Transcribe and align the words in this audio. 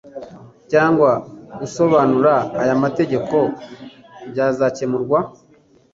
cyangwa 0.71 1.09
gusobanura 1.59 2.33
aya 2.61 2.75
mategeko 2.83 3.35
ibzakemurwa 4.25 5.19